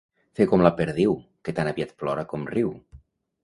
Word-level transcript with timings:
Fer 0.37 0.47
com 0.53 0.63
la 0.65 0.71
perdiu, 0.79 1.13
que 1.49 1.57
tan 1.61 1.71
aviat 1.75 1.95
plora 2.03 2.27
com 2.33 2.51
riu. 2.57 2.77